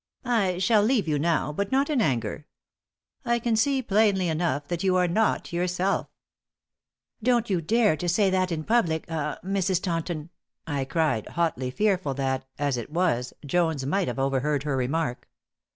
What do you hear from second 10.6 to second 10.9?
I